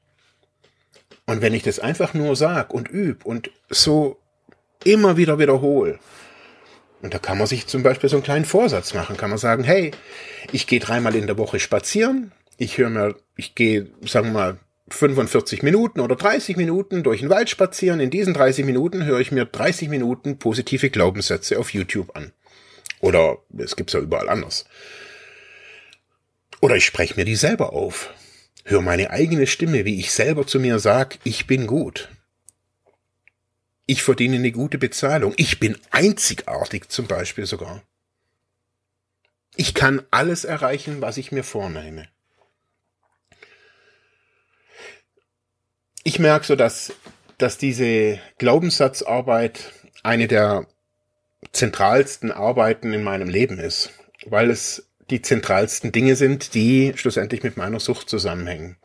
Und 1.26 1.42
wenn 1.42 1.54
ich 1.54 1.64
das 1.64 1.80
einfach 1.80 2.16
nur 2.16 2.36
sag 2.36 2.74
und 2.74 2.92
üb 2.92 3.24
und 3.24 3.52
so 3.70 4.20
immer 4.84 5.16
wieder 5.16 5.38
wiederhole, 5.38 6.00
und 7.02 7.14
da 7.14 7.20
kann 7.20 7.38
man 7.38 7.48
sich 7.48 7.68
zum 7.68 7.84
Beispiel 7.84 8.10
so 8.10 8.18
einen 8.18 8.24
kleinen 8.24 8.46
Vorsatz 8.46 8.94
machen, 8.94 9.16
kann 9.16 9.30
man 9.30 9.40
sagen, 9.40 9.64
hey, 9.64 9.92
ich 10.52 10.66
gehe 10.66 10.80
dreimal 10.80 11.16
in 11.16 11.28
der 11.28 11.38
Woche 11.38 11.60
spazieren, 11.60 12.32
ich 12.58 12.78
höre 12.78 12.90
mir, 12.90 13.16
ich 13.36 13.56
gehe, 13.56 13.92
sagen 14.06 14.28
wir 14.28 14.34
mal, 14.34 14.60
45 14.90 15.62
Minuten 15.62 16.00
oder 16.00 16.16
30 16.16 16.58
Minuten 16.58 17.04
durch 17.04 17.22
den 17.22 17.30
Wald 17.30 17.50
spazieren. 17.50 18.00
In 18.00 18.10
diesen 18.10 18.34
30 18.34 18.66
Minuten 18.66 19.06
höre 19.06 19.20
ich 19.20 19.32
mir 19.32 19.46
30 19.46 19.88
Minuten 19.88 20.40
positive 20.40 20.90
Glaubenssätze 20.90 21.60
auf 21.60 21.74
YouTube 21.74 22.16
an. 22.16 22.34
Oder 23.00 23.38
es 23.58 23.76
gibt's 23.76 23.94
ja 23.94 24.00
überall 24.00 24.30
anders. 24.30 24.66
Oder 26.62 26.76
ich 26.76 26.86
spreche 26.86 27.16
mir 27.16 27.26
die 27.26 27.36
selber 27.36 27.74
auf. 27.74 28.14
Hör 28.66 28.82
meine 28.82 29.10
eigene 29.12 29.48
Stimme, 29.48 29.86
wie 29.86 30.00
ich 30.00 30.12
selber 30.12 30.46
zu 30.46 30.60
mir 30.60 30.80
sag, 30.80 31.18
ich 31.24 31.48
bin 31.48 31.66
gut. 31.66 32.10
Ich 33.86 34.04
verdiene 34.04 34.36
eine 34.36 34.52
gute 34.52 34.78
Bezahlung. 34.78 35.34
Ich 35.38 35.60
bin 35.60 35.78
einzigartig 35.90 36.90
zum 36.90 37.08
Beispiel 37.08 37.46
sogar. 37.46 37.82
Ich 39.56 39.74
kann 39.74 40.04
alles 40.12 40.44
erreichen, 40.44 41.02
was 41.02 41.18
ich 41.18 41.32
mir 41.32 41.44
vornehme. 41.44 42.08
Ich 46.04 46.20
merke 46.20 46.46
so, 46.46 46.56
dass, 46.56 46.94
dass 47.38 47.58
diese 47.58 48.20
Glaubenssatzarbeit 48.38 49.72
eine 50.04 50.28
der 50.28 50.68
zentralsten 51.52 52.32
Arbeiten 52.32 52.94
in 52.94 53.04
meinem 53.04 53.30
Leben 53.30 53.60
ist, 53.60 53.92
weil 54.26 54.50
es 54.50 54.90
die 55.10 55.22
zentralsten 55.22 55.92
Dinge 55.92 56.16
sind, 56.16 56.54
die 56.54 56.94
schlussendlich 56.96 57.44
mit 57.44 57.58
meiner 57.58 57.80
Sucht 57.80 58.10
zusammenhängen. 58.10 58.78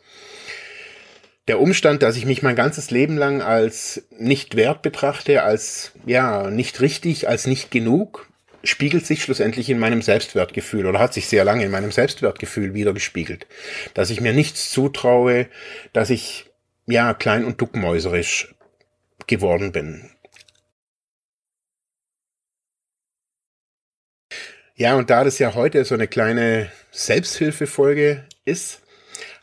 Der 1.47 1.61
Umstand, 1.61 2.02
dass 2.02 2.16
ich 2.16 2.25
mich 2.25 2.42
mein 2.42 2.56
ganzes 2.56 2.90
Leben 2.90 3.18
lang 3.18 3.42
als 3.42 4.06
nicht 4.18 4.56
wert 4.56 4.80
betrachte, 4.80 5.42
als 5.42 5.92
ja, 6.06 6.50
nicht 6.50 6.80
richtig, 6.80 7.28
als 7.28 7.47
nicht 7.47 7.71
genug, 7.71 8.28
spiegelt 8.62 9.04
sich 9.04 9.23
schlussendlich 9.23 9.68
in 9.68 9.78
meinem 9.78 10.00
Selbstwertgefühl 10.00 10.87
oder 10.87 10.99
hat 10.99 11.12
sich 11.12 11.28
sehr 11.28 11.44
lange 11.44 11.64
in 11.64 11.71
meinem 11.71 11.92
Selbstwertgefühl 11.92 12.73
wieder 12.73 12.94
gespiegelt. 12.94 13.47
Dass 13.92 14.09
ich 14.09 14.23
mir 14.23 14.33
nichts 14.33 14.71
zutraue, 14.71 15.49
dass 15.92 16.09
ich 16.09 16.47
ja 16.87 17.12
klein 17.12 17.44
und 17.44 17.61
duckmäuserisch 17.61 18.54
geworden 19.26 19.73
bin. 19.73 20.11
Ja, 24.76 24.97
und 24.97 25.09
da 25.09 25.23
das 25.23 25.38
ja 25.38 25.54
heute 25.54 25.85
so 25.85 25.95
eine 25.95 26.09
kleine 26.09 26.71
Selbsthilfefolge 26.90 28.25
ist, 28.45 28.81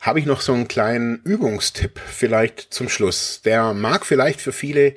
habe 0.00 0.18
ich 0.18 0.26
noch 0.26 0.42
so 0.42 0.52
einen 0.52 0.68
kleinen 0.68 1.22
Übungstipp 1.22 1.98
vielleicht 1.98 2.74
zum 2.74 2.90
Schluss. 2.90 3.40
Der 3.42 3.72
mag 3.72 4.04
vielleicht 4.04 4.42
für 4.42 4.52
viele 4.52 4.94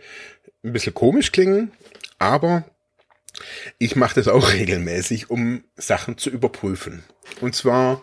ein 0.62 0.74
bisschen 0.74 0.94
komisch 0.94 1.32
klingen, 1.32 1.72
aber 2.20 2.65
ich 3.77 3.96
mache 3.96 4.15
das 4.15 4.27
auch 4.27 4.51
regelmäßig, 4.54 5.30
um 5.30 5.63
Sachen 5.77 6.18
zu 6.18 6.30
überprüfen. 6.30 7.06
Und 7.39 7.56
zwar 7.56 8.01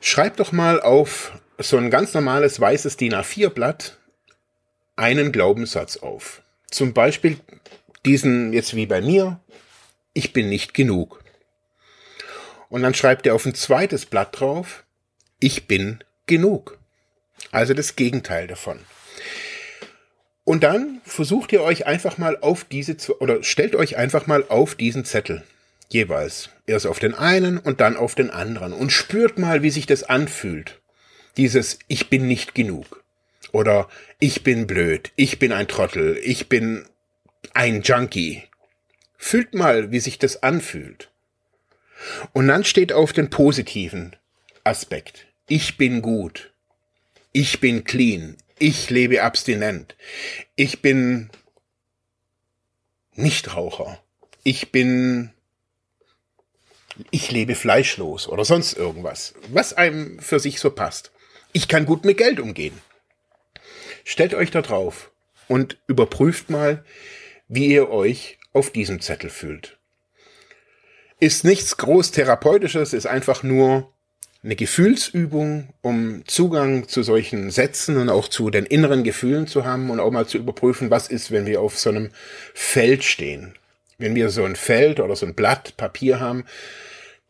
schreib 0.00 0.38
doch 0.38 0.50
mal 0.50 0.80
auf 0.80 1.38
so 1.58 1.76
ein 1.76 1.90
ganz 1.90 2.14
normales 2.14 2.58
weißes 2.58 2.96
DIN 2.96 3.14
A4-Blatt 3.14 3.96
einen 4.96 5.30
Glaubenssatz 5.30 5.98
auf. 5.98 6.42
Zum 6.68 6.94
Beispiel 6.94 7.38
diesen 8.04 8.52
jetzt 8.52 8.74
wie 8.74 8.86
bei 8.86 9.00
mir, 9.00 9.38
ich 10.14 10.32
bin 10.32 10.48
nicht 10.48 10.74
genug. 10.74 11.22
Und 12.68 12.82
dann 12.82 12.94
schreibt 12.94 13.26
er 13.26 13.34
auf 13.34 13.44
ein 13.44 13.54
zweites 13.54 14.06
Blatt 14.06 14.40
drauf, 14.40 14.84
ich 15.40 15.66
bin 15.66 16.02
genug. 16.26 16.78
Also 17.50 17.74
das 17.74 17.96
Gegenteil 17.96 18.46
davon. 18.46 18.80
Und 20.44 20.64
dann 20.64 21.00
versucht 21.04 21.52
ihr 21.52 21.62
euch 21.62 21.86
einfach 21.86 22.18
mal 22.18 22.38
auf 22.40 22.64
diese, 22.64 22.96
oder 23.20 23.42
stellt 23.42 23.76
euch 23.76 23.96
einfach 23.96 24.26
mal 24.26 24.44
auf 24.48 24.74
diesen 24.74 25.04
Zettel. 25.04 25.42
Jeweils. 25.88 26.48
Erst 26.66 26.86
auf 26.86 26.98
den 26.98 27.14
einen 27.14 27.58
und 27.58 27.80
dann 27.80 27.96
auf 27.96 28.14
den 28.14 28.30
anderen. 28.30 28.72
Und 28.72 28.90
spürt 28.90 29.38
mal, 29.38 29.62
wie 29.62 29.70
sich 29.70 29.86
das 29.86 30.02
anfühlt. 30.04 30.80
Dieses 31.36 31.78
Ich 31.86 32.08
bin 32.08 32.26
nicht 32.26 32.54
genug. 32.54 33.04
Oder 33.52 33.88
ich 34.18 34.42
bin 34.42 34.66
blöd. 34.66 35.12
Ich 35.16 35.38
bin 35.38 35.52
ein 35.52 35.68
Trottel. 35.68 36.18
Ich 36.22 36.48
bin 36.48 36.86
ein 37.52 37.82
Junkie. 37.82 38.42
Fühlt 39.24 39.54
mal, 39.54 39.92
wie 39.92 40.00
sich 40.00 40.18
das 40.18 40.42
anfühlt. 40.42 41.08
Und 42.32 42.48
dann 42.48 42.64
steht 42.64 42.92
auf 42.92 43.12
den 43.12 43.30
positiven 43.30 44.16
Aspekt. 44.64 45.26
Ich 45.46 45.76
bin 45.76 46.02
gut. 46.02 46.52
Ich 47.30 47.60
bin 47.60 47.84
clean. 47.84 48.36
Ich 48.58 48.90
lebe 48.90 49.22
abstinent. 49.22 49.94
Ich 50.56 50.82
bin 50.82 51.30
Nichtraucher. 53.14 54.02
Ich 54.42 54.72
bin 54.72 55.30
ich 57.12 57.30
lebe 57.30 57.54
fleischlos 57.54 58.28
oder 58.28 58.44
sonst 58.44 58.72
irgendwas, 58.72 59.34
was 59.48 59.72
einem 59.72 60.18
für 60.18 60.40
sich 60.40 60.58
so 60.58 60.70
passt. 60.70 61.12
Ich 61.52 61.68
kann 61.68 61.86
gut 61.86 62.04
mit 62.04 62.18
Geld 62.18 62.40
umgehen. 62.40 62.76
Stellt 64.02 64.34
euch 64.34 64.50
da 64.50 64.62
drauf 64.62 65.12
und 65.46 65.78
überprüft 65.86 66.50
mal, 66.50 66.84
wie 67.46 67.68
ihr 67.68 67.88
euch 67.88 68.40
auf 68.52 68.70
diesem 68.70 69.00
Zettel 69.00 69.30
fühlt. 69.30 69.78
Ist 71.20 71.44
nichts 71.44 71.76
groß 71.76 72.10
therapeutisches, 72.10 72.92
ist 72.92 73.06
einfach 73.06 73.42
nur 73.42 73.92
eine 74.44 74.56
Gefühlsübung, 74.56 75.68
um 75.82 76.26
Zugang 76.26 76.88
zu 76.88 77.02
solchen 77.04 77.50
Sätzen 77.50 77.96
und 77.96 78.08
auch 78.08 78.26
zu 78.26 78.50
den 78.50 78.66
inneren 78.66 79.04
Gefühlen 79.04 79.46
zu 79.46 79.64
haben 79.64 79.88
und 79.90 80.00
auch 80.00 80.10
mal 80.10 80.26
zu 80.26 80.38
überprüfen, 80.38 80.90
was 80.90 81.08
ist, 81.08 81.30
wenn 81.30 81.46
wir 81.46 81.60
auf 81.60 81.78
so 81.78 81.90
einem 81.90 82.10
Feld 82.54 83.04
stehen. 83.04 83.54
Wenn 83.98 84.16
wir 84.16 84.30
so 84.30 84.44
ein 84.44 84.56
Feld 84.56 84.98
oder 84.98 85.14
so 85.14 85.26
ein 85.26 85.34
Blatt 85.34 85.76
Papier 85.76 86.18
haben, 86.18 86.44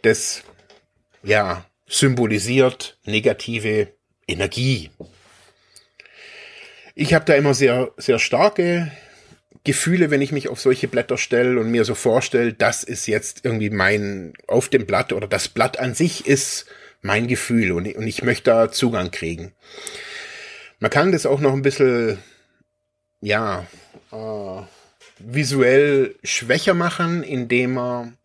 das 0.00 0.42
ja 1.22 1.66
symbolisiert 1.86 2.96
negative 3.04 3.88
Energie. 4.26 4.90
Ich 6.94 7.12
habe 7.12 7.26
da 7.26 7.34
immer 7.34 7.52
sehr 7.52 7.92
sehr 7.98 8.18
starke 8.18 8.90
Gefühle, 9.64 10.10
wenn 10.10 10.22
ich 10.22 10.32
mich 10.32 10.48
auf 10.48 10.60
solche 10.60 10.88
Blätter 10.88 11.16
stelle 11.16 11.60
und 11.60 11.70
mir 11.70 11.84
so 11.84 11.94
vorstelle, 11.94 12.52
das 12.52 12.82
ist 12.82 13.06
jetzt 13.06 13.44
irgendwie 13.44 13.70
mein 13.70 14.32
auf 14.48 14.68
dem 14.68 14.86
Blatt 14.86 15.12
oder 15.12 15.28
das 15.28 15.48
Blatt 15.48 15.78
an 15.78 15.94
sich 15.94 16.26
ist 16.26 16.66
mein 17.00 17.28
Gefühl 17.28 17.72
und, 17.72 17.86
und 17.94 18.06
ich 18.06 18.22
möchte 18.22 18.50
da 18.50 18.72
Zugang 18.72 19.10
kriegen. 19.10 19.52
Man 20.80 20.90
kann 20.90 21.12
das 21.12 21.26
auch 21.26 21.40
noch 21.40 21.52
ein 21.52 21.62
bisschen, 21.62 22.18
ja, 23.20 23.66
äh, 24.10 24.62
visuell 25.18 26.16
schwächer 26.24 26.74
machen, 26.74 27.22
indem 27.22 27.74
man 27.74 28.16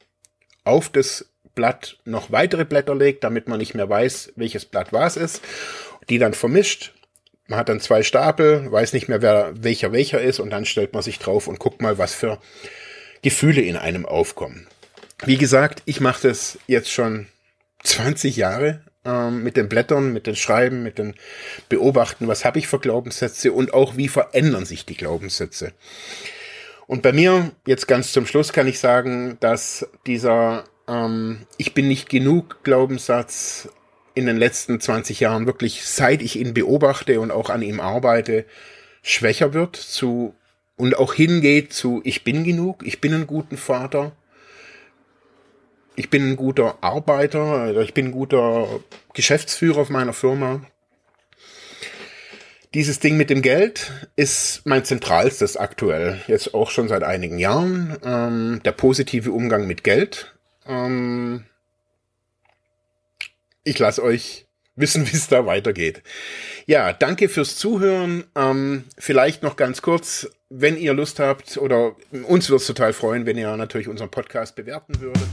auf 0.64 0.90
das 0.90 1.28
Blatt 1.54 1.98
noch 2.06 2.32
weitere 2.32 2.66
Blätter 2.66 2.96
legt, 2.96 3.24
damit 3.24 3.48
man 3.48 3.60
nicht 3.60 3.76
mehr 3.76 3.90
weiß, 3.90 4.34
welches 4.36 4.66
Blatt 4.66 4.92
was 4.92 5.18
ist, 5.18 5.42
die 6.10 6.18
dann 6.18 6.34
vermischt 6.34 6.94
man 7.48 7.60
hat 7.60 7.70
dann 7.70 7.80
zwei 7.80 8.04
Stapel, 8.04 8.72
weiß 8.72 8.94
nicht 8.94 9.08
mehr, 9.08 9.22
wer 9.22 9.54
welcher 9.56 9.92
welcher 9.92 10.22
ist 10.22 10.40
und 10.40 10.50
dann 10.50 10.66
stellt 10.66 10.94
man 10.94 11.04
sich 11.04 11.20
drauf 11.20 11.48
und 11.48 11.60
guckt 11.60 11.82
mal, 11.82 11.98
was 11.98 12.14
für 12.14 12.40
Gefühle 13.22 13.62
in 13.62 13.76
einem 13.76 14.06
aufkommen. 14.06 14.68
Wie 15.26 15.38
gesagt, 15.38 15.82
ich 15.86 16.00
mache 16.00 16.28
das 16.28 16.60
jetzt 16.68 16.92
schon 16.92 17.28
20 17.84 18.36
Jahre 18.36 18.82
ähm, 19.06 19.44
mit 19.44 19.58
den 19.58 19.70
Blättern, 19.70 20.14
mit 20.14 20.28
den 20.28 20.36
Schreiben, 20.36 20.84
mit 20.84 20.98
den 20.98 21.16
Beobachten, 21.70 22.28
was 22.28 22.46
habe 22.46 22.60
ich 22.60 22.68
für 22.68 22.80
Glaubenssätze 22.80 23.52
und 23.52 23.74
auch 23.74 23.98
wie 23.98 24.10
verändern 24.10 24.66
sich 24.66 24.86
die 24.86 24.98
Glaubenssätze. 24.98 25.74
Und 26.86 27.02
bei 27.02 27.12
mir, 27.12 27.52
jetzt 27.66 27.88
ganz 27.88 28.12
zum 28.12 28.26
Schluss, 28.26 28.54
kann 28.54 28.68
ich 28.68 28.80
sagen, 28.80 29.38
dass 29.40 29.88
dieser 30.06 30.64
ähm, 30.88 31.46
Ich 31.58 31.74
bin 31.74 31.88
nicht 31.88 32.10
genug 32.10 32.64
Glaubenssatz 32.64 33.70
in 34.18 34.26
den 34.26 34.38
letzten 34.38 34.80
20 34.82 35.20
Jahren 35.20 35.46
wirklich, 35.46 35.86
seit 35.86 36.24
ich 36.24 36.38
ihn 36.38 36.56
beobachte 36.56 37.20
und 37.22 37.30
auch 37.30 37.52
an 37.52 37.62
ihm 37.62 37.80
arbeite, 37.80 38.46
schwächer 39.04 39.54
wird 39.54 39.76
zu 39.76 40.34
und 40.76 40.98
auch 40.98 41.14
hingeht 41.14 41.72
zu 41.72 42.02
ich 42.04 42.24
bin 42.24 42.44
genug, 42.44 42.84
ich 42.84 43.00
bin 43.00 43.14
ein 43.14 43.28
guter 43.28 43.58
Vater, 43.58 44.12
ich 45.96 46.10
bin 46.10 46.32
ein 46.32 46.36
guter 46.36 46.80
Arbeiter, 46.82 47.80
ich 47.80 47.94
bin 47.94 48.08
ein 48.08 48.12
guter 48.12 48.80
Geschäftsführer 49.14 49.82
auf 49.82 49.90
meiner 49.92 50.14
Firma. 50.14 50.62
Dieses 52.74 53.00
Ding 53.00 53.18
mit 53.18 53.30
dem 53.30 53.44
Geld 53.44 53.92
ist 54.16 54.62
mein 54.66 54.84
zentralstes 54.84 55.58
aktuell, 55.58 56.22
jetzt 56.28 56.56
auch 56.56 56.72
schon 56.72 56.88
seit 56.88 57.04
einigen 57.04 57.38
Jahren. 57.38 57.98
Ähm, 58.04 58.62
der 58.66 58.72
positive 58.72 59.32
Umgang 59.32 59.68
mit 59.68 59.84
Geld. 59.84 60.36
Ähm, 60.68 61.46
ich 63.68 63.78
lasse 63.80 64.02
euch 64.02 64.48
wissen, 64.76 65.06
wie 65.12 65.16
es 65.16 65.28
da 65.28 65.46
weitergeht. 65.46 66.02
Ja, 66.66 66.94
danke 66.94 67.30
fürs 67.30 67.58
Zuhören. 67.58 68.24
Ähm, 68.36 68.86
vielleicht 68.98 69.44
noch 69.44 69.56
ganz 69.56 69.82
kurz, 69.82 70.30
wenn 70.50 70.78
ihr 70.78 70.94
Lust 70.94 71.20
habt, 71.20 71.58
oder 71.58 71.96
uns 72.28 72.50
würde 72.50 72.62
es 72.62 72.68
total 72.68 72.94
freuen, 72.94 73.26
wenn 73.26 73.38
ihr 73.38 73.56
natürlich 73.58 73.88
unseren 73.88 74.10
Podcast 74.10 74.56
bewerten 74.56 75.00
würdet. 75.02 75.28